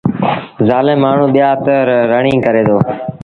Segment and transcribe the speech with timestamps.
[0.67, 1.75] زآلم مآڻهوٚݩ ٻيآݩ تي
[2.11, 2.77] رڙيٚن ڪريدو۔